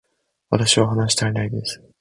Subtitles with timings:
[0.49, 1.79] 私は話したりないです